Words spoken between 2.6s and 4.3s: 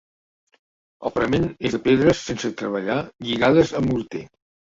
treballar lligades amb morter.